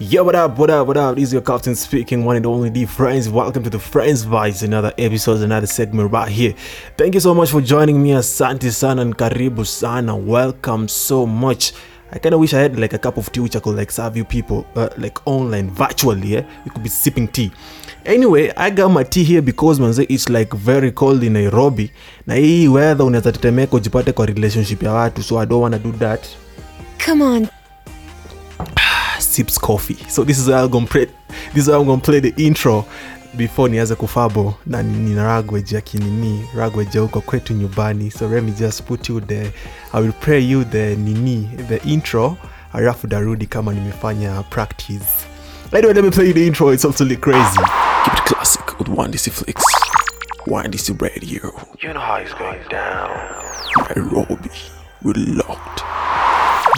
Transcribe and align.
Yo, 0.00 0.22
what 0.22 0.36
up, 0.36 0.56
what 0.58 0.70
up, 0.70 0.86
what 0.86 0.96
up? 0.96 1.16
This 1.16 1.24
is 1.24 1.32
your 1.32 1.42
captain 1.42 1.74
speaking, 1.74 2.24
one 2.24 2.36
and 2.36 2.46
only 2.46 2.70
D 2.70 2.86
Friends. 2.86 3.28
Welcome 3.28 3.64
to 3.64 3.70
the 3.70 3.80
Friends 3.80 4.24
Vibes, 4.24 4.62
another 4.62 4.92
episode, 4.96 5.40
another 5.42 5.66
segment 5.66 6.12
right 6.12 6.28
here. 6.28 6.54
Thank 6.96 7.14
you 7.14 7.20
so 7.20 7.34
much 7.34 7.50
for 7.50 7.60
joining 7.60 8.00
me, 8.00 8.10
Asante 8.10 8.70
Sana 8.70 9.02
and 9.02 9.18
Karibu 9.18 9.66
Sana. 9.66 10.16
Welcome 10.16 10.86
so 10.86 11.26
much. 11.26 11.72
I 12.12 12.18
kind 12.20 12.32
of 12.32 12.40
wish 12.40 12.54
I 12.54 12.60
had 12.60 12.78
like 12.78 12.92
a 12.92 12.98
cup 12.98 13.16
of 13.18 13.30
tea 13.32 13.40
which 13.40 13.56
I 13.56 13.60
could 13.60 13.74
like 13.76 13.90
serve 13.90 14.16
you 14.16 14.24
people 14.24 14.64
uh, 14.76 14.88
like 14.98 15.26
online, 15.26 15.68
virtually. 15.70 16.28
Yeah, 16.28 16.44
You 16.64 16.70
could 16.70 16.84
be 16.84 16.88
sipping 16.88 17.26
tea. 17.26 17.50
Anyway, 18.06 18.52
I 18.56 18.70
got 18.70 18.90
my 18.90 19.02
tea 19.02 19.24
here 19.24 19.42
because 19.42 19.80
manze 19.80 20.06
it's 20.08 20.28
like 20.28 20.52
very 20.54 20.92
cold 20.92 21.24
in 21.24 21.32
Nairobi. 21.32 21.90
Na 22.26 22.34
hii 22.34 22.68
weather 22.68 23.06
unaweza 23.06 23.32
tetemeka 23.32 23.76
ujipate 23.76 24.12
kwa 24.12 24.26
relationship 24.26 24.82
ya 24.82 24.92
watu, 24.92 25.22
so 25.22 25.40
I 25.40 25.46
don't 25.46 25.62
wanna 25.62 25.78
do 25.78 25.92
that. 25.92 26.26
Come 27.06 27.24
on, 27.24 27.48
sips 29.38 29.56
coffee. 29.58 29.94
So 30.08 30.24
this 30.24 30.38
is 30.38 30.48
how 30.48 30.64
I'm 30.64 30.70
gonna 30.70 30.86
play 30.86 31.06
this 31.54 31.62
is 31.62 31.68
I'm 31.68 31.86
gonna 31.86 32.02
play 32.02 32.18
the 32.20 32.34
intro 32.36 32.84
before 33.36 33.68
nianze 33.68 33.94
kufabo 33.94 34.54
na 34.66 34.82
nina 34.82 35.24
ragweji 35.24 35.74
ya 35.74 35.80
kinini 35.80 36.48
ragweji 36.56 36.96
ya 36.96 37.02
huko 37.02 37.20
kwetu 37.20 37.54
nyumbani. 37.54 38.10
So 38.10 38.28
let 38.28 38.44
me 38.44 38.52
just 38.52 38.82
put 38.82 39.08
you 39.08 39.20
the 39.20 39.52
i 39.92 40.02
will 40.02 40.12
play 40.12 40.50
you 40.50 40.64
the 40.64 40.96
nini 40.96 41.50
the 41.68 41.76
intro 41.76 42.36
alafu 42.72 43.06
darudi 43.06 43.46
kama 43.46 43.72
nimefanya 43.72 44.42
practice. 44.42 45.26
Anyway 45.72 45.94
let 45.94 46.04
me 46.04 46.10
play 46.10 46.26
you 46.26 46.34
the 46.34 46.46
intro. 46.46 46.72
It's 46.72 46.84
absolutely 46.84 47.16
crazy. 47.16 47.60
Keep 48.04 48.14
it 48.14 48.24
classic 48.24 48.78
with 48.78 48.88
one 48.88 49.12
dc 49.12 49.30
flicks. 49.30 49.64
One 50.46 50.68
dc 50.68 51.00
radio. 51.02 51.52
You 51.82 51.92
know 51.92 52.00
how 52.00 52.16
it's 52.22 52.34
going 52.34 52.68
down. 52.70 53.10
nairobi 53.76 54.50
we 55.02 55.12
locked 55.14 55.87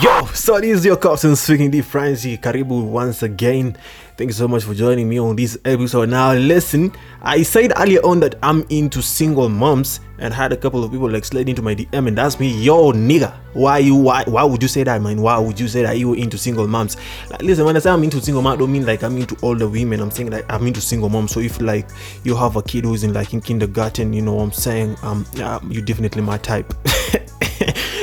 Yo, 0.01 0.25
so 0.33 0.59
this 0.59 0.79
is 0.79 0.85
your 0.87 0.97
captain 0.97 1.37
speaking 1.37 1.71
the 1.71 1.83
Francie 1.83 2.39
Karibu 2.39 2.83
once 2.85 3.23
again. 3.23 3.77
Thank 4.17 4.29
you 4.29 4.33
so 4.33 4.49
much 4.49 4.65
for 4.65 4.73
joining 4.73 5.07
me 5.07 5.21
on 5.21 5.37
this 5.37 5.59
episode. 5.67 6.09
Now, 6.09 6.33
listen, 6.33 6.93
I 7.21 7.43
said 7.43 7.75
earlier 7.77 8.01
on 8.01 8.21
that 8.21 8.37
I'm 8.43 8.65
into 8.71 9.03
single 9.03 9.51
moms 9.51 10.01
and 10.19 10.33
had 10.33 10.55
a 10.55 10.57
couple 10.57 10.83
of 10.83 10.91
people 10.91 11.11
like 11.11 11.27
slide 11.27 11.51
into 11.51 11.61
my 11.61 11.75
DM 11.75 12.09
and 12.09 12.19
ask 12.19 12.41
me, 12.41 12.49
"Yo, 12.63 12.93
nigga, 12.93 13.35
why 13.53 13.77
you 13.77 13.95
why 13.95 14.25
why 14.27 14.43
would 14.43 14.63
you 14.63 14.69
say 14.69 14.85
that, 14.85 15.03
man? 15.03 15.21
Why 15.21 15.39
would 15.39 15.61
you 15.61 15.69
say 15.69 15.83
that 15.83 15.99
you 15.99 16.11
were 16.11 16.17
into 16.17 16.39
single 16.39 16.67
moms?" 16.67 16.97
Like, 17.31 17.43
listen, 17.43 17.67
when 17.67 17.77
I 17.77 17.81
say 17.81 17.91
I'm 17.91 18.03
into 18.03 18.23
single 18.23 18.41
mom, 18.41 18.55
I 18.55 18.57
don't 18.57 18.73
mean 18.73 18.87
like 18.87 19.03
I'm 19.03 19.19
into 19.19 19.37
older 19.43 19.69
women. 19.69 20.01
I'm 20.01 20.11
saying 20.11 20.31
like 20.31 20.51
I'm 20.51 20.67
into 20.67 20.81
single 20.81 21.11
moms. 21.11 21.33
So 21.33 21.41
if 21.41 21.61
like 21.61 21.91
you 22.25 22.35
have 22.37 22.57
a 22.57 22.63
kid 22.63 22.85
who's 22.85 23.05
in 23.05 23.13
like 23.13 23.35
in 23.35 23.43
kindergarten, 23.43 24.15
you 24.15 24.23
know, 24.23 24.33
what 24.33 24.45
I'm 24.45 24.53
saying 24.53 24.97
um, 25.03 25.27
uh, 25.43 25.61
you 25.69 25.83
definitely 25.83 26.23
my 26.23 26.39
type. 26.39 26.73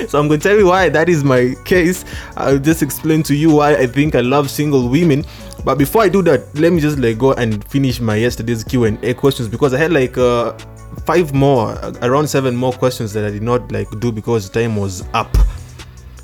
so 0.07 0.19
I'm 0.19 0.27
going 0.27 0.39
to 0.39 0.47
tell 0.47 0.57
you 0.57 0.67
why 0.67 0.89
that 0.89 1.09
is 1.09 1.23
my 1.23 1.55
case. 1.65 2.05
I'll 2.35 2.59
just 2.59 2.81
explain 2.81 3.23
to 3.23 3.35
you 3.35 3.51
why 3.51 3.75
I 3.75 3.87
think 3.87 4.15
I 4.15 4.21
love 4.21 4.49
single 4.49 4.89
women. 4.89 5.25
But 5.63 5.77
before 5.77 6.01
I 6.03 6.09
do 6.09 6.21
that, 6.23 6.53
let 6.55 6.71
me 6.71 6.79
just 6.79 6.97
like 6.97 7.17
go 7.17 7.33
and 7.33 7.63
finish 7.65 7.99
my 7.99 8.15
yesterday's 8.15 8.63
Q 8.63 8.85
and 8.85 9.03
A 9.03 9.13
questions 9.13 9.49
because 9.49 9.73
I 9.73 9.77
had 9.77 9.91
like 9.91 10.17
uh, 10.17 10.53
five 11.05 11.33
more, 11.33 11.71
uh, 11.71 11.93
around 12.01 12.27
seven 12.27 12.55
more 12.55 12.73
questions 12.73 13.13
that 13.13 13.25
I 13.25 13.31
did 13.31 13.43
not 13.43 13.71
like 13.71 13.87
do 13.99 14.11
because 14.11 14.49
time 14.49 14.75
was 14.75 15.03
up. 15.13 15.35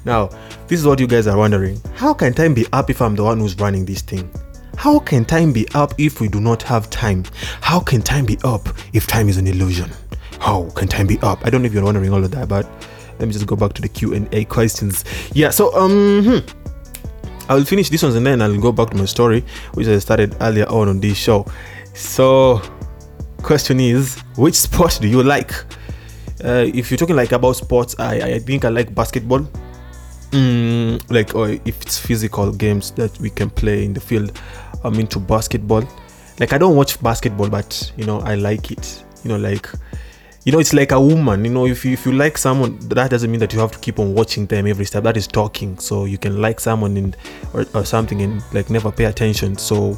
Now, 0.06 0.28
this 0.68 0.80
is 0.80 0.86
what 0.86 1.00
you 1.00 1.08
guys 1.08 1.28
are 1.28 1.38
wondering: 1.38 1.82
How 1.96 2.14
can 2.14 2.34
time 2.34 2.54
be 2.54 2.66
up 2.74 2.90
if 2.90 3.02
I'm 3.02 3.16
the 3.16 3.24
one 3.24 3.40
who's 3.40 3.58
running 3.58 3.86
this 3.86 4.02
thing? 4.02 4.30
How 4.76 5.00
can 5.00 5.24
time 5.24 5.54
be 5.54 5.68
up 5.76 5.94
if 5.98 6.20
we 6.20 6.28
do 6.28 6.42
not 6.42 6.64
have 6.64 6.90
time? 6.90 7.24
How 7.62 7.80
can 7.80 8.02
time 8.02 8.26
be 8.26 8.38
up 8.44 8.68
if 8.94 9.08
time 9.08 9.30
is 9.30 9.38
an 9.38 9.48
illusion? 9.48 9.90
How 10.40 10.70
can 10.72 10.88
time 10.88 11.08
be 11.08 11.20
up? 11.22 11.46
I 11.46 11.50
don't 11.50 11.62
know 11.62 11.68
if 11.68 11.74
you're 11.74 11.84
wondering 11.84 12.12
all 12.12 12.24
of 12.24 12.32
that, 12.32 12.50
but 12.50 12.68
let 13.24 13.28
me 13.28 13.34
just 13.34 13.48
go 13.48 13.56
back 13.56 13.72
to 13.72 13.82
the 13.82 13.88
Q 13.88 14.14
and 14.14 14.28
A 14.34 14.44
questions. 14.44 15.06
Yeah, 15.32 15.50
so 15.50 15.74
um, 15.78 16.24
hmm. 16.26 17.50
I 17.50 17.56
will 17.56 17.64
finish 17.64 17.88
this 17.88 18.04
one 18.04 18.14
and 18.18 18.26
then 18.26 18.42
I'll 18.42 18.60
go 18.60 18.74
back 18.74 18.90
to 18.90 18.98
my 18.98 19.06
story, 19.06 19.46
which 19.76 19.88
I 19.88 19.98
started 20.00 20.36
earlier 20.42 20.66
on 20.66 20.90
on 20.90 21.00
this 21.00 21.16
show. 21.18 21.46
So, 21.94 22.62
question 23.42 23.80
is, 23.80 24.20
which 24.36 24.56
sport 24.56 25.00
do 25.02 25.08
you 25.08 25.24
like? 25.24 25.54
Uh, 26.44 26.68
if 26.74 26.92
you're 26.92 26.98
talking 26.98 27.16
like 27.16 27.32
about 27.32 27.54
sports, 27.54 27.96
I 27.98 28.36
I 28.36 28.40
think 28.40 28.66
I 28.66 28.70
like 28.70 28.94
basketball. 28.94 29.48
Mm, 30.32 31.00
like 31.10 31.34
or 31.34 31.52
if 31.64 31.82
it's 31.82 31.98
physical 31.98 32.52
games 32.52 32.92
that 32.92 33.18
we 33.22 33.30
can 33.30 33.50
play 33.50 33.86
in 33.86 33.94
the 33.94 34.02
field, 34.02 34.38
I'm 34.84 35.00
into 35.00 35.18
basketball. 35.18 35.88
Like 36.42 36.52
I 36.52 36.58
don't 36.58 36.76
watch 36.76 37.02
basketball, 37.02 37.48
but 37.48 37.94
you 37.96 38.06
know 38.06 38.20
I 38.20 38.36
like 38.36 38.70
it. 38.70 39.06
You 39.24 39.30
know, 39.30 39.38
like 39.38 39.70
you 40.46 40.52
know 40.52 40.60
it's 40.60 40.74
like 40.74 40.92
a 40.92 41.00
woman. 41.00 41.46
You 41.46 41.52
know, 41.52 41.66
if 41.66 41.86
you, 41.86 41.94
if 41.94 42.06
you 42.06 42.12
like 42.12 42.38
someone, 42.38 42.78
that 42.90 43.10
doesn't 43.10 43.32
mean 43.32 43.40
that 43.40 43.54
you 43.54 43.60
have 43.60 43.72
to 43.72 43.80
keep 43.80 44.00
on 44.00 44.14
watching 44.14 44.46
them 44.46 44.68
every 44.68 44.86
step. 44.86 45.04
That 45.04 45.16
is 45.18 45.28
talking. 45.28 45.78
So 45.80 46.06
you 46.06 46.18
can 46.18 46.42
like 46.42 46.60
someone 46.60 46.98
in 46.98 47.16
or, 47.54 47.66
or 47.74 47.86
something 47.86 48.22
and 48.22 48.44
like 48.54 48.70
never 48.70 48.92
pay 48.92 49.06
attention. 49.06 49.58
So 49.58 49.98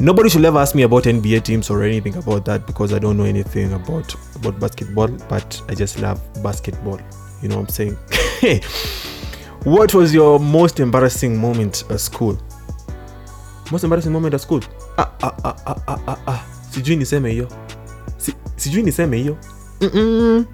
nobody 0.00 0.30
should 0.30 0.44
ever 0.44 0.58
ask 0.58 0.74
me 0.74 0.82
about 0.82 1.04
NBA 1.04 1.44
teams 1.44 1.68
or 1.70 1.82
anything 1.82 2.16
about 2.16 2.44
that 2.46 2.66
because 2.66 2.92
I 2.92 2.98
don't 2.98 3.16
know 3.16 3.24
anything 3.24 3.72
about 3.74 4.14
about 4.36 4.58
basketball. 4.58 5.08
But 5.28 5.60
I 5.68 5.74
just 5.74 5.98
love 5.98 6.20
basketball. 6.42 7.00
You 7.42 7.48
know 7.48 7.56
what 7.60 7.78
I'm 7.78 7.96
saying? 8.38 8.60
What 9.64 9.94
was 9.94 10.12
your 10.12 10.40
most 10.40 10.80
embarrassing 10.80 11.36
moment 11.36 11.84
at 11.88 12.00
school? 12.00 12.36
Most 13.70 13.84
embarrassing 13.84 14.10
moment 14.12 14.34
at 14.34 14.40
school? 14.40 14.60
Ah, 14.98 15.12
ah, 15.22 15.36
ah, 15.44 15.56
ah, 15.66 15.82
ah, 15.86 16.02
ah, 16.08 16.18
ah. 16.26 16.46
Sijui 16.72 16.96
niseme. 16.96 17.46
Mm-mm. 19.82 20.44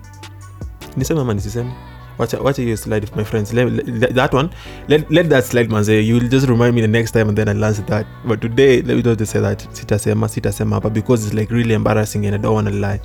Niseme 0.97 1.21
ama 1.21 1.35
nisiseme? 1.35 1.71
Watch, 2.19 2.57
hiyo 2.57 2.77
slide 2.77 3.07
my 3.17 3.25
friends. 3.25 3.53
Let, 3.53 3.69
let- 3.73 4.15
that 4.15 4.35
one. 4.35 4.49
Let, 4.89 5.11
let 5.11 5.29
that 5.29 5.45
slide 5.45 5.71
manze. 5.71 6.07
You 6.07 6.21
just 6.21 6.49
remind 6.49 6.75
me 6.75 6.81
the 6.81 6.89
next 6.89 7.13
time 7.13 7.29
and 7.29 7.39
then 7.39 7.49
I'll 7.49 7.65
answer 7.65 7.87
that. 7.87 8.07
But 8.25 8.41
today, 8.41 8.83
let 8.83 8.97
me 8.97 9.03
just 9.03 9.33
say 9.33 9.41
that 9.41 9.59
sitasema 9.73 10.29
sitasema 10.29 10.81
but 10.83 10.93
because 10.93 11.25
it's 11.27 11.35
like 11.35 11.51
really 11.55 11.75
embarrassing 11.75 12.27
and 12.27 12.35
I 12.35 12.39
don't 12.39 12.55
want 12.55 12.69
to 12.69 12.75
lie. 12.75 13.01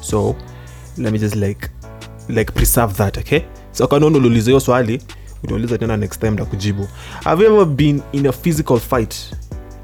So, 0.00 0.34
let 0.96 1.12
me 1.12 1.18
just 1.18 1.36
like 1.36 1.70
like 2.28 2.52
preserve 2.52 2.94
that 2.96 3.16
okay 3.18 3.44
so 3.72 3.86
kanaona 3.86 4.18
uliuliza 4.18 4.50
hiyo 4.50 4.60
swali 4.60 5.02
utauliza 5.44 5.78
tena 5.78 5.96
next 5.96 6.20
time 6.20 6.36
takujibu 6.36 6.88
have 7.24 7.44
you 7.44 7.52
ever 7.52 7.66
been 7.66 8.02
in 8.12 8.26
a 8.26 8.32
physical 8.32 8.78
fight 8.78 9.14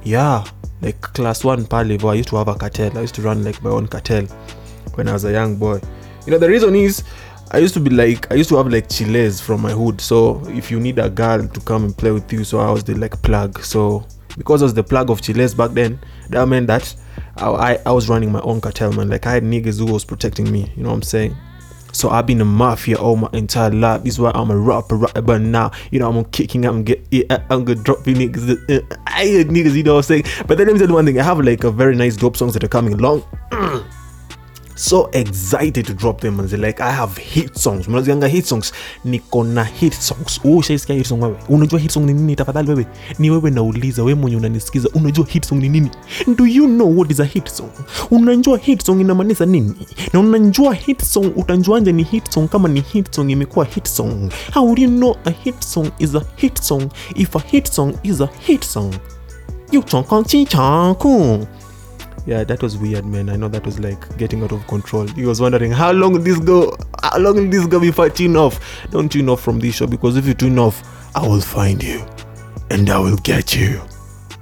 yeah 0.05 0.45
like 0.83 0.99
class 1.13 1.45
one 1.45 1.63
pale 1.63 1.95
i 1.95 2.19
used 2.21 2.25
to 2.31 2.37
have 2.37 2.51
a 2.51 2.55
cartel 2.55 2.91
i 2.97 3.05
used 3.05 3.15
to 3.17 3.23
run 3.23 3.45
like 3.45 3.59
my 3.63 3.71
own 3.71 3.89
cartel 3.89 4.27
when 4.95 5.09
i 5.09 5.13
was 5.13 5.25
a 5.25 5.33
young 5.33 5.57
boy 5.57 5.81
you 6.27 6.33
know 6.33 6.39
the 6.39 6.49
reason 6.49 6.75
is 6.75 7.05
i 7.53 7.59
used 7.59 7.75
to 7.75 7.81
be 7.81 7.91
like 7.91 8.31
i 8.31 8.35
used 8.35 8.49
to 8.49 8.57
have 8.57 8.69
like 8.69 8.89
chiles 8.89 9.41
from 9.41 9.61
my 9.61 9.71
hood 9.71 10.01
so 10.01 10.43
if 10.49 10.71
you 10.71 10.81
need 10.81 10.99
a 10.99 11.11
girl 11.11 11.47
to 11.47 11.61
come 11.61 11.85
and 11.85 11.97
play 11.97 12.11
with 12.11 12.33
you 12.33 12.45
so 12.45 12.59
i 12.59 12.71
was 12.71 12.85
the 12.85 12.95
like 12.95 13.21
plug 13.23 13.61
so 13.63 14.07
because 14.37 14.63
I 14.63 14.65
was 14.65 14.75
the 14.75 14.83
plug 14.83 15.11
of 15.11 15.21
chiles 15.21 15.55
back 15.55 15.73
then 15.73 15.99
that 16.31 16.47
meant 16.49 16.67
that 16.67 16.95
I, 17.37 17.79
I, 17.87 17.93
was 17.93 18.09
running 18.09 18.33
my 18.33 18.41
own 18.41 18.61
cartel 18.61 18.93
man 18.93 19.09
like 19.09 19.27
i 19.27 19.33
had 19.33 19.43
niggas 19.45 19.79
who 19.79 19.93
was 19.93 20.05
protecting 20.05 20.51
me 20.51 20.73
you 20.77 20.83
know 20.83 20.89
what 20.89 20.97
i'm 20.97 21.03
saying 21.03 21.37
so 21.95 22.11
I've 22.11 22.27
been 22.27 22.41
a 22.41 22.45
mafia 22.45 22.97
all 22.97 23.15
my 23.15 23.29
entire 23.33 23.71
life. 23.71 24.03
This 24.03 24.15
is 24.15 24.21
why 24.21 24.33
I'm 24.35 24.51
a 24.51 24.57
rapper, 24.57 24.97
rapper. 24.97 25.23
But 25.23 25.41
now, 25.43 25.71
you 25.93 26.01
know, 26.01 26.11
I'm 26.11 26.25
kicking, 26.27 26.65
I'm 26.65 26.83
get, 26.83 27.07
I'm 27.49 27.65
gonna 27.65 27.77
drop 27.77 28.05
you 28.07 28.15
niggas. 28.15 28.99
I 29.07 29.25
hate 29.25 29.47
niggas, 29.47 29.75
you 29.75 29.85
know 29.85 29.95
what 29.95 30.11
I'm 30.11 30.23
saying. 30.23 30.25
But 30.49 30.59
then 30.59 30.67
let 30.67 30.73
me 30.73 30.79
tell 30.81 30.89
you 30.89 30.95
one 30.95 31.07
thing. 31.07 31.21
I 31.21 31.23
have 31.23 31.39
like 31.39 31.63
a 31.63 31.71
very 31.71 31.95
nice 31.95 32.17
dope 32.17 32.37
songs 32.37 32.55
that 32.55 32.65
are 32.65 32.69
coming 32.69 32.95
along. 32.95 33.23
so 34.77 35.09
excited 35.13 35.87
to 35.87 35.95
drop 35.95 36.21
them 36.21 36.41
and 36.41 36.53
like 36.59 36.81
I 36.81 36.91
have 36.91 37.17
hit 37.17 37.57
songs. 37.59 37.89
Mnazianga 37.89 38.27
hit 38.29 38.45
songs. 38.47 38.73
Niko 39.05 39.45
na 39.45 39.65
hit 39.65 39.93
songs. 39.95 40.41
Oh, 40.45 40.57
ushaisikia 40.57 40.97
hit 40.97 41.07
song 41.07 41.23
wewe? 41.23 41.37
Unajua 41.49 41.81
hit 41.81 41.91
song 41.91 42.07
ni 42.07 42.13
nini 42.15 42.37
tafadhali 42.37 42.69
wewe? 42.69 42.87
Ni 43.19 43.31
wewe 43.31 43.51
nauliza, 43.51 44.03
wewe 44.03 44.15
mwenye 44.21 44.37
unanisikiza, 44.37 44.89
unajua 44.95 45.27
hit 45.27 45.47
song 45.47 45.59
ni 45.61 45.69
nini? 45.69 45.91
Do 46.37 46.47
you 46.47 46.67
know 46.67 46.99
what 46.99 47.11
is 47.11 47.21
a 47.21 47.25
hit 47.25 47.49
song? 47.49 47.71
Unajua 48.11 48.59
hit 48.59 48.83
song 48.85 49.01
inamaanisha 49.01 49.47
nini? 49.47 49.75
Na 50.13 50.21
unajua 50.21 50.75
hit 50.75 51.03
song 51.05 51.33
utanjuanje 51.37 51.93
ni 51.93 52.03
hit 52.03 52.31
song 52.31 52.49
kama 52.49 52.69
ni 52.69 52.81
hit 52.81 53.11
song 53.15 53.31
imekuwa 53.31 53.65
hit 53.65 53.87
song? 53.89 54.31
How 54.55 54.75
do 54.75 54.83
you 54.83 54.89
know 54.89 55.17
a 55.25 55.31
hit 55.31 55.61
song 55.61 55.91
is 55.99 56.15
a 56.15 56.23
hit 56.37 56.61
song 56.63 56.89
if 57.15 57.37
a 57.37 57.41
hit 57.41 57.67
song 57.73 57.95
is 58.03 58.21
a 58.21 58.29
hit 58.47 58.65
song? 58.65 58.95
You 59.73 59.83
cool. 60.99 61.47
Yeah, 62.27 62.43
that 62.45 62.63
was 62.63 62.79
weird, 62.79 63.05
man. 63.05 63.29
I 63.29 63.37
know 63.37 63.49
that 63.49 63.67
was 63.67 63.79
like 63.79 64.17
getting 64.17 64.43
out 64.43 64.53
of 64.53 64.67
control. 64.67 65.07
He 65.09 65.27
was 65.27 65.41
wondering 65.41 65.71
how 65.71 65.93
long 65.93 66.15
will 66.15 66.23
this 66.23 66.39
go? 66.39 66.75
How 67.03 67.19
long 67.19 67.37
will 67.37 67.51
this 67.51 67.67
go 67.67 67.79
before 67.79 68.07
I 68.07 68.09
tune 68.09 68.37
off? 68.37 68.59
Don't 68.91 69.13
tune 69.13 69.29
off 69.29 69.43
from 69.43 69.59
this 69.61 69.77
show 69.77 69.87
because 69.87 70.17
if 70.17 70.27
you 70.27 70.33
tune 70.33 70.59
off, 70.59 70.83
I 71.15 71.27
will 71.27 71.41
find 71.41 71.83
you, 71.83 72.07
and 72.71 72.89
I 72.89 72.99
will 72.99 73.19
get 73.19 73.55
you, 73.55 73.83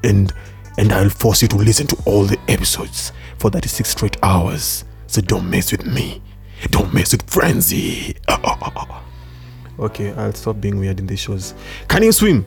and 0.04 0.32
and 0.78 0.92
I'll 0.92 1.10
force 1.10 1.42
you 1.42 1.48
to 1.48 1.56
listen 1.56 1.88
to 1.88 1.96
all 2.06 2.22
the 2.24 2.38
episodes 2.48 3.12
for 3.38 3.50
36 3.50 3.88
straight 3.88 4.16
hours. 4.22 4.84
So 5.08 5.20
don't 5.20 5.50
mess 5.50 5.72
with 5.72 5.84
me. 5.84 6.22
Don't 6.70 6.94
mess 6.94 7.12
with 7.12 7.28
Frenzy. 7.28 8.14
okay, 9.78 10.12
I'll 10.12 10.32
stop 10.32 10.60
being 10.60 10.78
weird 10.78 11.00
in 11.00 11.06
these 11.06 11.20
shows. 11.20 11.54
Can 11.88 12.04
you 12.04 12.12
swim? 12.12 12.46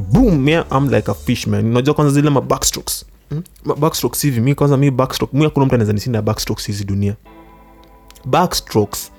boom 0.00 0.48
yeah, 0.48 0.64
I'm 0.70 0.88
like 0.88 1.08
a 1.08 1.14
fish 1.14 1.46
man 1.46 1.66
unajua 1.66 1.94
kwanza 1.94 2.14
zile 2.14 2.30
ma 2.30 2.40
backstrokes 2.40 3.04
hmm? 3.30 3.42
Backstrokes 3.80 4.22
hivi. 4.22 4.40
Mi 4.40 4.54
kwanza 4.54 4.76
mi 4.76 4.90
backstroke 4.90 5.36
mi 5.36 5.44
hakuna 5.44 5.66
mtu 5.66 5.74
anaweza 5.74 5.92
nisinda 5.92 6.22
backstrokes 6.22 6.66
hizi 6.66 6.84
dunia. 6.84 7.16
Backstrokes 8.24 9.12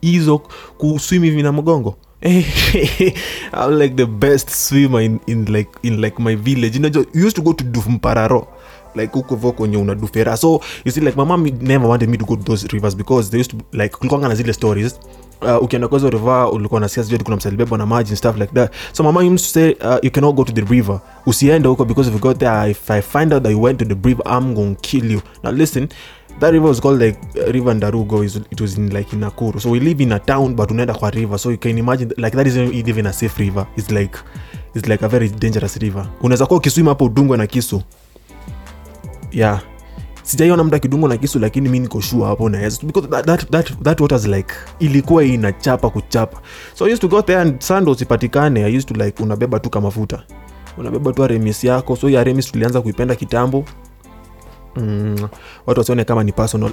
hizo 0.00 0.38
kuswim 0.78 1.22
hivi 1.22 1.42
na 1.42 1.52
mgongo. 1.52 1.96
I'm 2.26 3.78
like 3.78 3.94
the 3.94 4.06
best 4.06 4.50
swimmer 4.50 5.02
in, 5.02 5.20
in 5.26 5.44
like 5.44 5.70
in 5.82 6.00
like 6.00 6.22
my 6.22 6.36
village. 6.36 6.78
You 6.78 6.80
know, 6.80 6.90
just, 6.90 7.14
used 7.14 7.36
to 7.36 7.42
go 7.42 7.52
to 7.52 7.64
Dufmpararo 7.64 8.46
like 8.96 9.12
huko 9.12 9.36
vo 9.36 9.52
kwenye 9.52 9.76
unadufera 9.76 10.36
so 10.36 10.60
you 10.84 10.92
see 10.92 11.00
like 11.00 11.16
my 11.16 11.24
mom 11.24 11.44
never 11.60 11.88
wanted 11.88 12.08
me 12.08 12.16
to 12.16 12.24
go 12.24 12.36
to 12.36 12.42
those 12.42 12.68
rivers 12.68 12.96
because 12.96 13.30
they 13.30 13.40
used 13.40 13.50
to 13.50 13.78
like 13.78 13.96
kulikuanga 13.96 14.28
na 14.28 14.34
zile 14.34 14.52
stories 14.52 15.00
uh, 15.42 15.62
ukienda 15.62 15.88
kwa 15.88 15.98
hizo 15.98 16.10
river 16.10 16.48
ulikuwa 16.52 16.80
nasikia 16.80 17.02
sijui 17.04 17.18
kuna 17.18 17.36
msalibebwa 17.36 17.78
na 17.78 17.86
maji 17.86 18.10
and 18.10 18.18
stuff 18.18 18.36
like 18.36 18.52
that. 18.54 18.72
So 18.92 19.02
mama 19.02 19.20
used 19.20 19.38
to 19.38 19.44
say 19.52 19.70
uh, 19.72 19.96
you 20.02 20.10
cannot 20.10 20.34
go 20.36 20.44
to 20.44 20.52
the 20.52 20.60
river. 20.74 21.00
Usiende 21.26 21.68
huko 21.68 21.84
because 21.84 22.08
if 22.08 22.14
you 22.14 22.20
go 22.20 22.34
there 22.34 22.70
if 22.70 22.90
i 22.90 23.02
find 23.02 23.32
out 23.32 23.42
that 23.42 23.52
you 23.52 23.62
went 23.62 23.78
to 23.78 23.84
the 23.84 24.08
river 24.08 24.22
i'm 24.38 24.54
going 24.54 24.74
to 24.74 24.80
kill 24.80 25.12
you. 25.12 25.20
Now 25.42 25.52
listen 25.52 25.88
that 26.40 26.52
river 26.52 26.68
was 26.68 26.80
called 26.80 27.00
like 27.02 27.18
uh, 27.46 27.52
river 27.52 27.74
ndarugo. 27.74 28.24
It 28.24 28.60
was 28.60 28.78
in 28.78 28.90
like 28.90 29.12
in 29.16 29.20
nakuru. 29.20 29.60
So 29.60 29.70
we 29.70 29.80
live 29.80 30.02
in 30.02 30.12
a 30.12 30.18
town 30.18 30.54
but 30.54 30.70
unaenda 30.70 30.94
kwa 30.94 31.10
river. 31.10 31.38
So 31.38 31.50
you 31.50 31.58
can 31.58 31.78
imagine 31.78 32.12
like 32.16 32.36
that 32.36 32.46
isn't 32.46 32.74
even 32.88 33.06
a 33.06 33.12
safe 33.12 33.38
river. 33.42 33.66
It's 33.76 33.90
like 33.90 34.18
it's 34.74 34.88
like 34.88 35.04
a 35.04 35.08
very 35.08 35.28
dangerous 35.28 35.76
river. 35.76 36.06
Unaweza 36.22 36.46
kuwa 36.46 36.58
ukiswim 36.58 36.86
hapo 36.86 37.04
udungwe 37.04 37.36
na 37.36 37.46
kisu. 37.46 37.82
Yeah 39.32 39.60
sijaiona 40.26 40.64
mtu 40.64 40.76
akidungwa 40.76 41.08
na 41.08 41.16
kisu 41.16 41.38
lakini 41.38 41.68
mi 41.68 41.78
niko 41.78 42.00
sure 42.00 42.24
hapo 42.24 42.48
naweza 42.48 42.78
because 42.82 43.08
that, 43.08 43.26
that, 43.26 43.50
that, 43.50 43.82
that 43.82 44.00
waters 44.00 44.26
like 44.26 44.54
ilikuwa 44.78 45.24
inachapa 45.24 45.90
kuchapa. 45.90 46.40
So 46.74 46.84
I 46.84 46.92
used 46.92 47.00
to 47.00 47.08
go 47.08 47.22
there 47.22 47.40
and 47.40 47.60
sando 47.60 47.92
usipatikane. 47.92 48.64
I 48.64 48.76
used 48.76 48.88
to 48.88 49.04
like 49.04 49.22
unabeba 49.22 49.60
tu 49.60 49.70
kama 49.70 49.92
unabeba 50.78 51.12
tu 51.12 51.24
aremis 51.24 51.64
yako. 51.64 51.96
So 51.96 52.10
ya 52.10 52.20
aremis 52.20 52.52
tulianza 52.52 52.80
kuipenda 52.80 53.14
kitambo. 53.14 53.64
Mm, 54.76 55.28
watu 55.66 55.80
wasione 55.80 56.04
kama 56.04 56.24
ni 56.24 56.32
personal. 56.32 56.72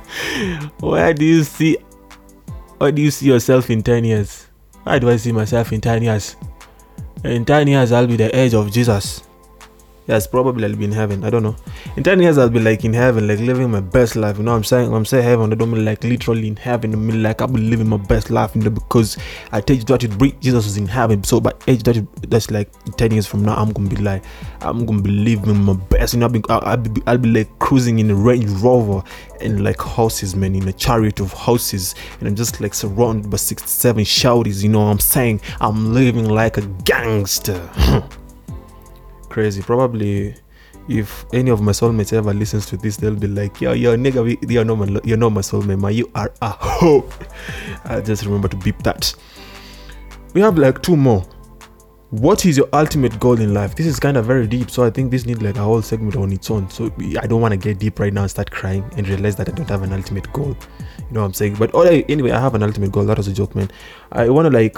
Where 0.82 1.14
do 1.14 1.24
you 1.26 1.44
see 1.44 1.78
where 2.80 2.92
do 2.92 3.02
you 3.02 3.10
see 3.10 3.28
yourself 3.28 3.70
in 3.70 3.80
10 3.80 4.04
years? 4.04 4.48
Where 4.86 5.00
do 5.00 5.10
i 5.10 5.18
see 5.18 5.32
myself 5.32 5.72
in 5.72 5.80
10 5.80 6.02
years? 6.02 6.36
In 7.24 7.44
10 7.44 7.68
years 7.68 7.92
i'll 7.92 8.06
be 8.06 8.16
the 8.16 8.30
age 8.36 8.56
of 8.56 8.70
jesus 8.70 9.29
yes 10.10 10.26
probably 10.26 10.64
i'll 10.64 10.74
be 10.76 10.84
in 10.84 10.92
heaven. 10.92 11.22
I 11.24 11.30
don't 11.30 11.44
know. 11.44 11.54
In 11.96 12.02
10 12.02 12.20
years 12.20 12.36
i'll 12.36 12.50
be 12.50 12.58
like 12.58 12.84
in 12.84 12.92
heaven 12.92 13.28
like 13.28 13.38
living 13.38 13.70
my 13.70 13.80
best 13.80 14.16
life. 14.16 14.38
You 14.38 14.42
know 14.42 14.50
what 14.50 14.56
i'm 14.58 14.64
saying? 14.64 14.92
I'm 14.92 15.04
saying 15.04 15.22
heaven 15.24 15.52
i 15.52 15.54
don't 15.54 15.70
mean 15.70 15.84
like 15.84 16.02
literally 16.02 16.48
in 16.48 16.56
heaven. 16.56 16.92
I 16.92 16.96
mean 16.96 17.22
like 17.22 17.40
i'll 17.40 17.48
be 17.48 17.60
living 17.60 17.88
my 17.88 17.96
best 17.96 18.30
life 18.30 18.54
you 18.56 18.62
know 18.62 18.70
because 18.70 19.16
i 19.52 19.60
tell 19.60 19.76
you 19.76 19.84
that 19.84 20.02
it 20.02 20.18
breathe 20.18 20.40
jesus 20.40 20.64
was 20.64 20.76
in 20.76 20.86
heaven. 20.86 21.22
So 21.22 21.40
by 21.40 21.52
age 21.68 21.84
that 21.84 22.04
that's 22.28 22.50
like 22.50 22.70
10 22.96 23.12
years 23.12 23.26
from 23.26 23.44
now 23.44 23.54
i'm 23.54 23.72
gonna 23.72 23.88
be 23.88 23.96
like 23.96 24.24
i'm 24.62 24.84
gonna 24.84 25.00
be 25.02 25.10
living 25.10 25.62
my 25.64 25.74
best. 25.74 26.14
You 26.14 26.20
know 26.20 26.26
i'll 26.26 26.32
be, 26.32 26.42
I'll, 26.48 26.76
be, 26.76 27.02
I'll 27.06 27.18
be 27.18 27.30
like 27.30 27.58
cruising 27.60 28.00
in 28.00 28.10
a 28.10 28.14
range 28.14 28.50
rover 28.62 29.02
and 29.40 29.62
like 29.62 29.80
houses 29.80 30.34
man 30.34 30.54
in 30.54 30.66
a 30.68 30.72
chariot 30.72 31.20
of 31.20 31.32
houses 31.32 31.94
and 32.18 32.28
i'm 32.28 32.34
just 32.34 32.60
like 32.60 32.74
surrounded 32.74 33.30
by 33.30 33.36
67 33.38 34.04
shouties 34.04 34.62
you 34.62 34.68
know 34.68 34.80
what 34.80 34.90
i'm 34.90 34.98
saying? 34.98 35.40
I'm 35.60 35.94
living 35.94 36.28
like 36.28 36.58
a 36.58 36.62
gangster 36.84 37.60
crazy. 39.30 39.62
Probably, 39.62 40.34
if 40.88 41.24
any 41.32 41.50
of 41.50 41.62
my 41.62 41.72
soulmates 41.72 42.12
ever 42.12 42.34
listens 42.34 42.66
to 42.66 42.76
this, 42.76 42.96
they'll 42.96 43.14
be 43.14 43.28
like, 43.28 43.60
"Yo, 43.60 43.72
yo, 43.72 43.96
nigga, 43.96 44.24
we, 44.24 44.38
you're 44.52 44.64
not 44.64 44.76
my, 44.76 45.00
you're 45.04 45.16
not 45.16 45.30
my 45.30 45.40
soulmate, 45.40 45.80
man. 45.80 45.94
You 45.94 46.10
are 46.14 46.32
a 46.42 46.50
hoe." 46.50 47.08
I 47.84 48.00
just 48.00 48.24
remember 48.24 48.48
to 48.48 48.56
beep 48.56 48.82
that. 48.82 49.14
We 50.34 50.40
have 50.40 50.58
like 50.58 50.82
two 50.82 50.96
more. 50.96 51.24
What 52.10 52.44
is 52.44 52.56
your 52.56 52.68
ultimate 52.72 53.20
goal 53.20 53.40
in 53.40 53.54
life? 53.54 53.76
This 53.76 53.86
is 53.86 54.00
kind 54.00 54.16
of 54.16 54.24
very 54.26 54.48
deep, 54.48 54.68
so 54.68 54.82
I 54.82 54.90
think 54.90 55.12
this 55.12 55.26
needs 55.26 55.40
like 55.42 55.56
a 55.56 55.62
whole 55.62 55.80
segment 55.80 56.16
on 56.16 56.32
its 56.32 56.50
own. 56.50 56.68
So 56.68 56.90
I 57.20 57.28
don't 57.28 57.40
want 57.40 57.52
to 57.52 57.56
get 57.56 57.78
deep 57.78 58.00
right 58.00 58.12
now 58.12 58.22
and 58.22 58.30
start 58.30 58.50
crying 58.50 58.84
and 58.96 59.08
realize 59.08 59.36
that 59.36 59.48
I 59.48 59.52
don't 59.52 59.68
have 59.68 59.82
an 59.82 59.92
ultimate 59.92 60.32
goal. 60.32 60.56
You 60.98 61.14
know 61.14 61.20
what 61.20 61.26
I'm 61.26 61.34
saying? 61.34 61.54
But 61.54 61.70
I, 61.72 62.00
anyway, 62.08 62.32
I 62.32 62.40
have 62.40 62.56
an 62.56 62.64
ultimate 62.64 62.90
goal. 62.90 63.04
That 63.04 63.16
was 63.16 63.28
a 63.28 63.32
joke, 63.32 63.54
man. 63.54 63.70
I 64.10 64.28
want 64.28 64.46
to 64.46 64.50
like 64.50 64.76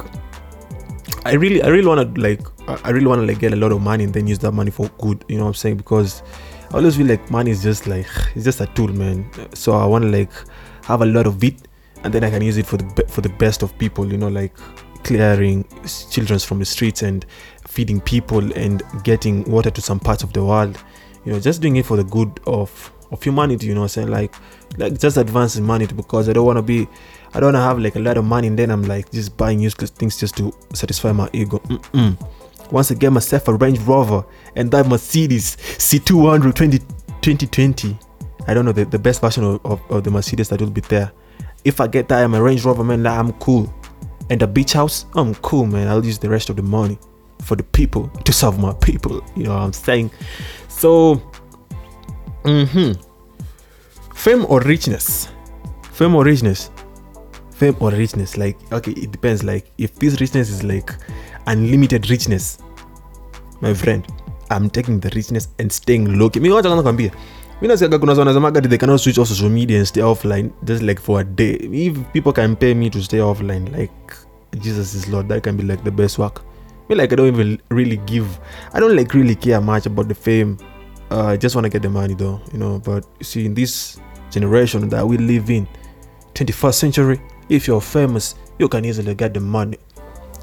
I 1.24 1.34
really, 1.34 1.62
I 1.62 1.68
really 1.68 1.86
want 1.86 2.14
to 2.14 2.20
like, 2.20 2.40
I 2.84 2.90
really 2.90 3.06
want 3.06 3.20
to 3.20 3.26
like 3.26 3.38
get 3.38 3.52
a 3.52 3.56
lot 3.56 3.72
of 3.72 3.80
money 3.80 4.04
and 4.04 4.12
then 4.12 4.26
use 4.26 4.38
that 4.40 4.52
money 4.52 4.70
for 4.70 4.88
good. 4.98 5.24
You 5.28 5.38
know 5.38 5.44
what 5.44 5.50
I'm 5.50 5.54
saying? 5.54 5.76
Because 5.76 6.22
I 6.70 6.76
always 6.76 6.96
feel 6.96 7.06
like 7.06 7.30
money 7.30 7.50
is 7.50 7.62
just 7.62 7.86
like 7.86 8.06
it's 8.34 8.44
just 8.44 8.60
a 8.60 8.66
tool, 8.66 8.88
man. 8.88 9.30
So 9.54 9.72
I 9.72 9.84
want 9.84 10.04
to 10.04 10.10
like 10.10 10.30
have 10.84 11.02
a 11.02 11.06
lot 11.06 11.26
of 11.26 11.42
it, 11.44 11.68
and 12.02 12.12
then 12.12 12.24
I 12.24 12.30
can 12.30 12.42
use 12.42 12.56
it 12.56 12.66
for 12.66 12.76
the 12.76 13.04
for 13.08 13.20
the 13.20 13.28
best 13.28 13.62
of 13.62 13.76
people. 13.78 14.10
You 14.10 14.18
know, 14.18 14.28
like 14.28 14.56
clearing 15.04 15.64
children 16.10 16.38
from 16.38 16.58
the 16.60 16.64
streets 16.64 17.02
and 17.02 17.26
feeding 17.68 18.00
people 18.00 18.52
and 18.54 18.82
getting 19.04 19.44
water 19.44 19.70
to 19.70 19.80
some 19.80 20.00
parts 20.00 20.22
of 20.22 20.32
the 20.32 20.44
world. 20.44 20.78
You 21.24 21.32
know, 21.32 21.40
just 21.40 21.60
doing 21.60 21.76
it 21.76 21.86
for 21.86 21.96
the 21.96 22.04
good 22.04 22.40
of 22.46 22.92
of 23.12 23.22
humanity. 23.22 23.66
You 23.66 23.74
know, 23.74 23.82
what 23.82 23.96
I'm 23.96 24.08
saying 24.08 24.10
like 24.10 24.34
like 24.78 24.98
just 24.98 25.18
advancing 25.18 25.62
humanity 25.62 25.94
because 25.94 26.28
I 26.28 26.32
don't 26.32 26.46
want 26.46 26.56
to 26.56 26.62
be 26.62 26.88
I 27.34 27.40
don't 27.40 27.54
have 27.54 27.78
like 27.78 27.96
a 27.96 28.00
lot 28.00 28.18
of 28.18 28.24
money 28.24 28.48
and 28.48 28.58
then 28.58 28.70
I'm 28.70 28.82
like 28.82 29.10
just 29.10 29.36
buying 29.36 29.60
useless 29.60 29.90
things 29.90 30.18
just 30.18 30.36
to 30.36 30.52
satisfy 30.74 31.12
my 31.12 31.30
ego. 31.32 31.58
Mm-mm. 31.60 32.28
Once 32.70 32.90
I 32.90 32.94
get 32.94 33.10
myself 33.12 33.48
a 33.48 33.54
Range 33.54 33.78
Rover 33.80 34.24
and 34.56 34.70
that 34.70 34.86
Mercedes 34.86 35.56
C200 35.56 36.54
20, 36.54 36.78
2020, 36.78 37.98
I 38.46 38.54
don't 38.54 38.64
know 38.64 38.72
the, 38.72 38.84
the 38.84 38.98
best 38.98 39.20
version 39.20 39.44
of, 39.44 39.64
of, 39.64 39.80
of 39.90 40.04
the 40.04 40.10
Mercedes 40.10 40.48
that 40.48 40.60
will 40.60 40.70
be 40.70 40.80
there. 40.82 41.12
If 41.64 41.80
I 41.80 41.86
get 41.86 42.08
that, 42.08 42.22
I'm 42.22 42.34
a 42.34 42.42
Range 42.42 42.64
Rover, 42.64 42.84
man, 42.84 43.06
I'm 43.06 43.32
cool. 43.34 43.72
And 44.30 44.40
the 44.40 44.46
beach 44.46 44.72
house, 44.72 45.06
I'm 45.14 45.34
cool, 45.36 45.66
man. 45.66 45.88
I'll 45.88 46.04
use 46.04 46.18
the 46.18 46.28
rest 46.28 46.50
of 46.50 46.56
the 46.56 46.62
money 46.62 46.98
for 47.42 47.56
the 47.56 47.62
people 47.62 48.08
to 48.08 48.32
serve 48.32 48.58
my 48.58 48.72
people. 48.74 49.22
You 49.36 49.44
know 49.44 49.54
what 49.54 49.62
I'm 49.62 49.72
saying? 49.72 50.10
So, 50.68 51.22
mm-hmm. 52.42 52.92
fame 54.14 54.46
or 54.46 54.60
richness? 54.60 55.28
Fame 55.92 56.14
or 56.14 56.24
richness? 56.24 56.70
Fame 57.62 57.76
or 57.80 57.90
richness? 58.02 58.36
Like 58.44 58.56
okay 58.72 58.92
it 58.92 59.10
depends. 59.16 59.42
Like 59.52 59.70
if 59.78 59.94
this 60.04 60.20
richness 60.20 60.50
is 60.50 60.62
like 60.74 60.90
unlimited 61.46 62.10
richness 62.10 62.58
my 63.62 63.72
friend 63.72 64.06
i'm 64.50 64.68
taking 64.68 65.00
the 65.00 65.10
richness 65.14 65.48
and 65.58 65.72
staying 65.72 66.18
low 66.18 66.30
mi 66.40 66.50
wacha 66.50 66.68
kwanza 66.68 66.82
kwambia 66.82 67.10
mi 67.62 67.68
nasiaga 67.68 67.98
kuna 67.98 68.12
wanasemaga 68.12 68.60
they 68.60 68.78
cannot 68.78 69.00
switch 69.00 69.18
off 69.18 69.28
social 69.28 69.50
media 69.50 69.78
and 69.78 69.86
stay 69.86 70.02
offline 70.02 70.50
just 70.64 70.82
like 70.82 71.00
for 71.02 71.20
a 71.20 71.24
day. 71.24 71.54
If 71.72 71.98
people 72.12 72.32
can 72.32 72.56
pay 72.56 72.74
me 72.74 72.90
to 72.90 73.02
stay 73.02 73.20
offline 73.20 73.70
like 73.78 73.92
jesus 74.58 74.94
is 74.94 75.08
lord 75.08 75.28
that 75.28 75.42
can 75.42 75.56
be 75.56 75.62
like 75.62 75.84
the 75.84 75.90
best 75.90 76.18
work. 76.18 76.42
Me 76.88 76.96
like 76.96 77.12
i 77.12 77.16
don't 77.16 77.28
even 77.28 77.58
really 77.70 77.96
give 77.96 78.26
i 78.72 78.80
don't 78.80 78.96
like 78.96 79.14
really 79.14 79.34
care 79.36 79.60
much 79.60 79.86
about 79.86 80.08
the 80.08 80.14
fame. 80.14 80.56
Uh, 81.10 81.26
i 81.26 81.36
just 81.36 81.54
want 81.54 81.64
to 81.64 81.70
get 81.70 81.82
the 81.82 81.88
money 81.88 82.14
though 82.14 82.40
you 82.52 82.58
know. 82.58 82.78
But 82.78 83.06
you 83.20 83.24
see 83.24 83.46
in 83.46 83.54
this 83.54 84.00
generation 84.30 84.88
that 84.88 85.06
we 85.06 85.16
live 85.18 85.50
in 85.50 85.66
21st 86.34 86.74
century 86.74 87.20
if 87.52 87.66
you're 87.66 87.80
famous 87.80 88.34
you 88.58 88.68
can 88.68 88.84
easily 88.84 89.14
get 89.14 89.34
the 89.34 89.40
money. 89.40 89.78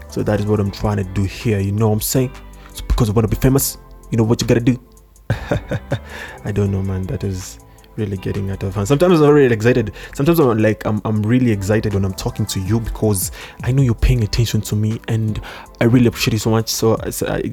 So 0.10 0.24
that 0.24 0.40
is 0.40 0.46
what 0.46 0.60
i'm 0.60 0.72
trying 0.72 0.98
to 0.98 1.04
do 1.04 1.24
here 1.24 1.60
you 1.60 1.72
know 1.72 1.90
what 1.90 1.96
i'm 1.96 2.02
saying? 2.02 2.32
So 2.74 2.84
because 2.88 3.08
you 3.08 3.14
want 3.14 3.30
to 3.30 3.36
be 3.36 3.42
famous 3.42 3.78
you 4.12 4.18
know 4.18 4.24
what 4.24 4.42
you 4.42 4.48
gotta 4.48 4.62
do? 4.62 4.80
I 5.30 6.52
don't 6.52 6.72
know 6.72 6.82
man 6.82 7.04
that 7.04 7.24
is 7.24 7.60
really 7.96 8.18
getting 8.18 8.50
out 8.52 8.64
of 8.64 8.76
hand. 8.76 8.88
Sometimes 8.88 9.20
i'm 9.22 9.34
really 9.34 9.54
excited. 9.54 9.94
Sometimes 10.14 10.40
i'm 10.40 10.58
like 10.60 10.86
I'm, 10.86 11.02
I'm 11.04 11.22
really 11.24 11.52
excited 11.52 11.94
when 11.94 12.06
i'm 12.06 12.14
talking 12.14 12.46
to 12.48 12.60
you 12.60 12.80
because 12.80 13.32
i 13.64 13.72
know 13.72 13.82
you're 13.82 13.96
paying 13.96 14.24
attention 14.24 14.62
to 14.62 14.76
me 14.76 15.02
and 15.08 15.42
i 15.82 15.86
really 15.86 16.08
appreciate 16.08 16.34
you 16.34 16.40
so 16.40 16.52
much. 16.52 16.70
So, 16.70 16.98
so 17.10 17.28
I, 17.28 17.44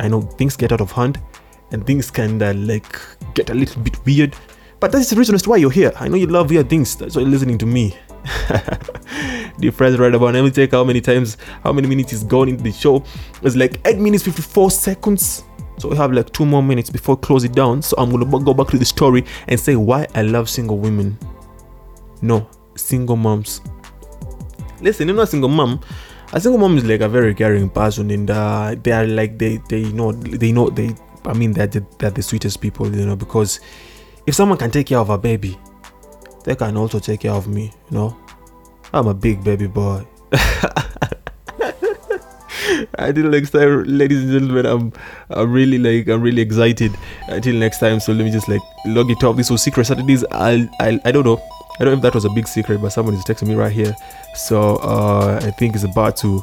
I 0.00 0.08
know 0.08 0.22
things 0.22 0.56
get 0.56 0.72
out 0.72 0.80
of 0.80 0.92
hand 0.92 1.20
and 1.72 1.86
things 1.86 2.10
can 2.10 2.40
uh, 2.42 2.54
like 2.54 3.00
get 3.34 3.50
a 3.50 3.54
little 3.54 3.82
bit 3.82 4.04
weird. 4.04 4.36
But 4.80 4.90
that's 4.90 5.10
the 5.10 5.16
reason 5.16 5.34
as 5.34 5.42
to 5.42 5.50
why 5.50 5.58
you're 5.58 5.70
here. 5.70 5.92
I 5.96 6.08
know 6.08 6.16
you 6.16 6.26
love 6.26 6.50
weird 6.50 6.68
things. 6.68 6.96
That's 6.96 7.14
why 7.14 7.22
you're 7.22 7.30
listening 7.30 7.56
to 7.58 7.66
me 7.66 7.96
the 9.58 9.70
friends 9.74 9.98
right 9.98 10.14
about 10.14 10.34
let 10.34 10.44
me 10.44 10.50
take 10.50 10.70
how 10.70 10.84
many 10.84 11.00
times 11.00 11.36
how 11.64 11.72
many 11.72 11.88
minutes 11.88 12.12
is 12.12 12.24
gone 12.24 12.48
into 12.48 12.62
the 12.62 12.72
show. 12.72 13.02
It's 13.42 13.56
like 13.56 13.80
8 13.84 13.98
minutes 13.98 14.24
54 14.24 14.70
seconds. 14.70 15.44
So 15.78 15.88
we 15.88 15.96
have 15.96 16.12
like 16.12 16.32
two 16.32 16.46
more 16.46 16.62
minutes 16.62 16.90
before 16.90 17.16
close 17.16 17.44
it 17.44 17.52
down. 17.52 17.82
So 17.82 17.96
i'm 17.98 18.10
gonna 18.10 18.44
go 18.44 18.54
back 18.54 18.68
to 18.68 18.78
the 18.78 18.84
story 18.84 19.24
and 19.48 19.58
say 19.58 19.76
why 19.76 20.06
i 20.14 20.22
love 20.22 20.48
single 20.48 20.78
women. 20.78 21.18
No 22.20 22.48
single 22.76 23.16
moms. 23.16 23.60
Listen 24.80 25.08
you 25.08 25.14
know 25.14 25.22
a 25.22 25.26
single 25.26 25.48
mom. 25.48 25.80
A 26.32 26.40
single 26.40 26.58
mom 26.58 26.78
is 26.78 26.84
like 26.84 27.00
a 27.00 27.08
very 27.08 27.34
caring 27.34 27.68
person 27.68 28.10
and 28.10 28.30
uh, 28.30 28.74
they 28.82 28.92
are 28.92 29.06
like 29.06 29.38
they 29.38 29.58
they 29.68 29.82
know 29.92 30.12
they 30.12 30.52
know 30.52 30.70
they 30.70 30.94
i 31.24 31.32
mean 31.32 31.52
they're 31.52 31.66
they're 31.66 32.10
the 32.10 32.22
sweetest 32.22 32.60
people 32.60 32.92
you 32.94 33.06
know 33.06 33.16
because 33.16 33.60
if 34.26 34.34
someone 34.34 34.58
can 34.58 34.70
take 34.70 34.86
care 34.86 34.98
of 34.98 35.10
a 35.10 35.18
baby 35.18 35.58
they 36.44 36.54
can 36.54 36.76
also 36.76 36.98
take 36.98 37.20
care 37.20 37.32
of 37.32 37.48
me 37.48 37.72
you 37.90 37.96
know. 37.96 38.16
I'm 38.94 39.06
a 39.06 39.14
big 39.14 39.42
baby 39.42 39.66
boy. 39.66 40.04
Until 42.98 43.30
next 43.30 43.50
time 43.50 43.84
ladies 43.84 44.22
and 44.22 44.32
gentlemen 44.32 44.66
i'm 44.66 44.92
i'm 45.30 45.52
really 45.52 45.78
like 45.78 46.08
i'm 46.08 46.22
really 46.22 46.42
excited. 46.42 46.92
Until 47.28 47.54
next 47.56 47.78
time 47.80 48.00
so 48.00 48.12
let 48.12 48.24
me 48.24 48.30
just 48.30 48.48
like 48.48 48.60
log 48.86 49.10
it 49.10 49.22
off 49.24 49.36
this 49.36 49.50
was 49.50 49.62
secret 49.62 49.84
saturdays 49.86 50.24
i'll, 50.30 50.68
I'll 50.80 50.98
i 51.04 51.12
don't 51.12 51.24
know. 51.24 51.40
I 51.80 51.84
don't 51.84 51.92
know 51.94 51.96
if 51.98 52.02
that 52.02 52.14
was 52.14 52.24
a 52.24 52.30
big 52.30 52.46
secret 52.46 52.80
but 52.82 52.90
someone 52.90 53.14
is 53.14 53.24
texting 53.24 53.48
me 53.48 53.54
right 53.54 53.72
here. 53.72 53.94
So 54.34 54.76
uh 54.76 55.40
i 55.42 55.50
think 55.50 55.74
it's 55.74 55.84
about 55.84 56.16
to 56.18 56.42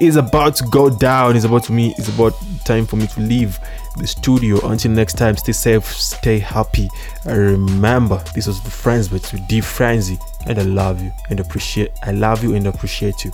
is 0.00 0.16
about 0.16 0.56
to 0.56 0.64
go 0.64 0.90
down. 0.90 1.36
It's 1.36 1.44
about 1.44 1.64
to 1.64 1.72
me. 1.72 1.94
It's 1.98 2.08
about 2.08 2.34
time 2.64 2.86
for 2.86 2.96
me 2.96 3.06
to 3.08 3.20
leave 3.20 3.58
the 3.96 4.06
studio. 4.06 4.58
Until 4.68 4.90
next 4.90 5.14
time, 5.14 5.36
stay 5.36 5.52
safe, 5.52 5.86
stay 5.86 6.38
happy. 6.38 6.88
Remember, 7.24 8.22
this 8.34 8.46
was 8.46 8.60
the 8.62 8.70
friends 8.70 9.10
with 9.10 9.30
deep 9.48 9.64
Frenzy, 9.64 10.18
and 10.46 10.58
I 10.58 10.62
love 10.62 11.02
you 11.02 11.12
and 11.30 11.40
appreciate. 11.40 11.92
I 12.02 12.12
love 12.12 12.42
you 12.42 12.54
and 12.54 12.66
appreciate 12.66 13.24
you 13.24 13.32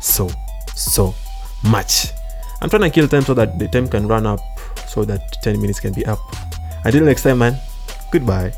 so 0.00 0.30
so 0.74 1.14
much. 1.62 2.12
I'm 2.60 2.70
trying 2.70 2.82
to 2.82 2.90
kill 2.90 3.08
time 3.08 3.22
so 3.22 3.34
that 3.34 3.58
the 3.58 3.68
time 3.68 3.88
can 3.88 4.06
run 4.06 4.26
up, 4.26 4.40
so 4.86 5.04
that 5.04 5.32
10 5.42 5.60
minutes 5.60 5.80
can 5.80 5.92
be 5.92 6.06
up. 6.06 6.20
Until 6.84 7.04
next 7.04 7.22
time, 7.22 7.38
man. 7.38 7.58
Goodbye. 8.10 8.52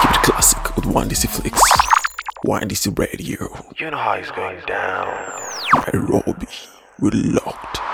Keep 0.00 0.10
it 0.10 0.22
classic 0.22 0.76
with 0.76 0.86
one 0.86 1.08
DC 1.08 1.28
Flicks. 1.28 1.71
Windy's 2.44 2.88
Radio. 2.96 3.48
You 3.78 3.90
know 3.90 3.98
how 3.98 4.14
it's 4.14 4.30
going 4.32 4.60
down. 4.66 5.06
Nairobi, 5.92 6.46
we're 6.98 7.10
locked. 7.12 7.91